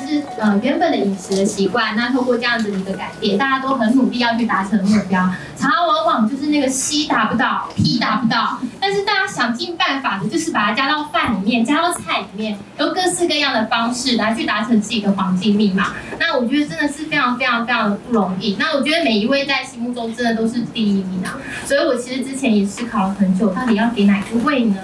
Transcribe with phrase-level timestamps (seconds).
[0.00, 5.20] 是呃原本的饮食的习惯，那透过这样子的一个改变，大家都很努力要去达成目标，
[5.56, 15.92] 常常往往就是那个 C 达不到，P 达不到，但是大家想尽办法的，就是把它加到饭里面，加到菜里面，用各式各样的方式来去达成自己的黄金密码。
[16.18, 18.56] 那我觉得真的是非常非常非常的不容易。
[18.58, 24.76] 那我觉得每一位在心目中真的都是第一名啊，所以我其实之前也思考了很久，到底要给哪一位呢？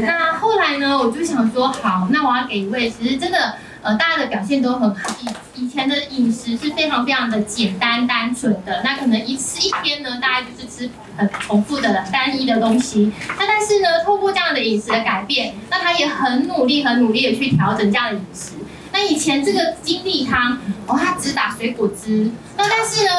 [0.00, 3.54] 那后来呢，我就想说，好，那我要给一位，其实真的。
[3.82, 5.16] 呃，大家的表现都很好。
[5.20, 13.12] 以以前的饮食是非常非常的简单单纯的，那可能一次一天呢，大家就是吃很重复的单一的东西。
[13.38, 18.52] 那但是呢，透过这样的饮食的改变，那他也很努力很努力的去调整这样的饮食。
[18.92, 22.30] 那以前这个金利汤，哦，他只打水果汁。
[22.56, 23.11] 那但是呢，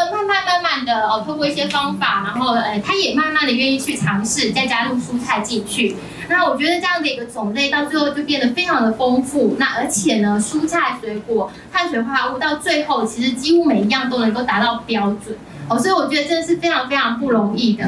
[0.94, 5.96] 呃哦，透过一些方法，然后呃，他也慢慢的愿意去尝试，再加入蔬菜进去。
[6.30, 9.56] 那我觉得这样的一个种类到最后就变得非常的丰富。
[9.58, 15.36] 那而且呢，蔬菜、水果、碳水化合物到最后，其实几乎每一样都能够达到标准。
[15.68, 17.86] 哦，所以我觉得真的是非常非常不容易的。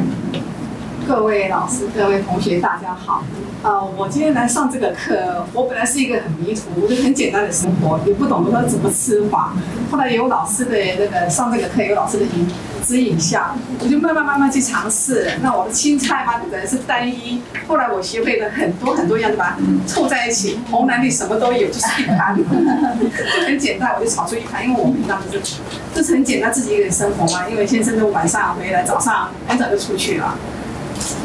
[1.08, 3.24] 各位老师、各位同学，大家好。
[3.62, 9.54] 呃，我今天来上这个课，我本来是一个很迷途，就很简单的生活，也不懂得说怎么吃法。
[9.92, 12.48] 后来有老师的那个上这个课，有老师的引
[12.84, 15.30] 指引下，我就慢慢慢慢去尝试。
[15.44, 22.44] 那我的青菜嘛，本来是单一，后来我学会了很多很多样的把它凑在一起，红蓝绿什么都有，就是一盘，就
[23.46, 24.68] 很简单，我就炒出一盘。
[24.68, 25.40] 因为我平常不是，
[25.94, 27.48] 就是很简单自己一个人生活嘛。
[27.48, 30.36] 因为先生都晚上回来，早上很早就出去了。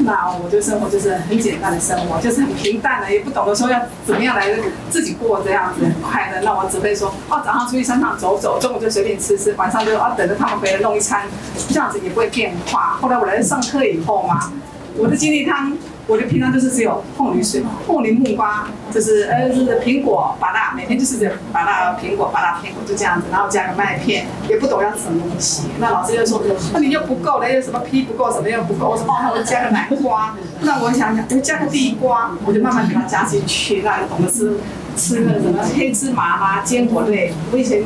[0.04, 4.48] 那我的生活就是很简单的生活，就是很平淡的，也不懂得说要怎么样来
[4.88, 6.40] 自己过这样子很快乐。
[6.42, 11.22] 那我只会说，哦，早上出去商场走走，中午就随便吃吃，晚上就哦等着他们回来弄一餐，
[11.68, 12.98] 这样子也不会变化。
[13.00, 14.52] 后来我来上课以后嘛，
[14.96, 15.76] 我的精力汤。
[16.10, 25.68] 我就平常就是只有凤梨水、凤梨木瓜，就是呃就是苹果、芭乐，每天就是这芭乐、苹果、芭乐、苹果就这样子，然后加个麦片，也不懂要什么东西。
[25.78, 28.90] 那老师又说，那你又不够了，又什么皮不够，什么又不够。
[28.90, 30.34] 我说哦，那我加个南瓜。
[30.62, 33.82] 那我想想，我加个地瓜，我就慢慢给它加进去。
[33.82, 34.56] 那懂得吃
[34.96, 37.32] 吃个什么黑芝麻啦、坚果类。
[37.52, 37.84] 我以前。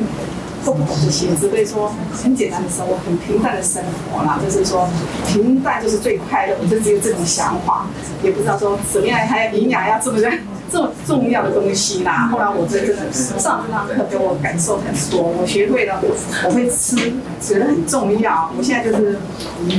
[0.65, 4.39] 都不懂这些，只会说很简单的生活，很平淡的生活啦。
[4.43, 4.89] 就是说，
[5.27, 7.85] 平淡就是最快乐，我就只有这种想法，
[8.23, 10.19] 也不知道说怎么样还要营养要这么
[10.71, 12.29] 这么重要的东西啦。
[12.31, 16.01] 后来我真的上这堂课给我感受很多，我学会了，
[16.45, 16.95] 我会吃，
[17.39, 18.51] 觉得很重要。
[18.57, 19.19] 我现在就是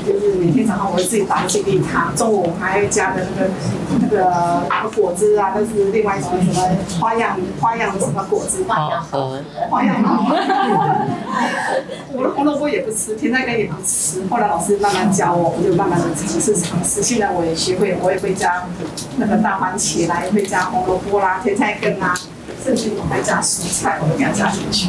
[0.07, 3.51] 就是每天早上我会自己打精力汤，中午我还会加的那个
[4.01, 6.69] 那个果汁啊，那是另外一种什么
[7.01, 9.05] 花样花样什么果汁，花样
[9.71, 10.03] 花样
[12.13, 14.23] 我的红萝卜也不吃，甜菜根也不吃。
[14.31, 17.03] 后来老师慢慢教我，我就慢慢的尝试尝试。
[17.03, 18.65] 现在我也学会，我也会加
[19.17, 22.15] 那个大番茄来，也会加红萝卜啦、甜菜根啦，
[22.63, 24.89] 甚至我还加蔬菜，我都给它加进去。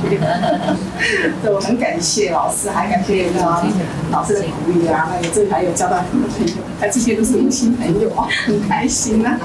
[1.41, 3.63] 对，我很感谢老师，还感谢那个
[4.11, 5.09] 老师的鼓励啊。
[5.09, 9.39] 那个这还有交到很多朋友，哎，这些都是新朋友啊，很开心啊。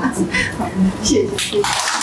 [1.03, 2.02] 谢谢。